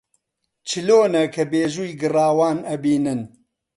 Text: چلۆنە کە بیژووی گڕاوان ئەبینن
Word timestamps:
چلۆنە 0.67 1.23
کە 1.33 1.43
بیژووی 1.51 1.97
گڕاوان 2.01 2.57
ئەبینن 2.69 3.21